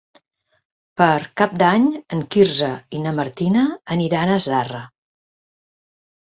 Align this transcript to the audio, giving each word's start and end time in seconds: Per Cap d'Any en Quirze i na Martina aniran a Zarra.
Per 1.01 1.17
Cap 1.41 1.53
d'Any 1.63 1.85
en 2.17 2.25
Quirze 2.37 2.71
i 2.97 3.03
na 3.05 3.15
Martina 3.21 3.69
aniran 3.99 4.35
a 4.35 4.41
Zarra. 4.49 4.83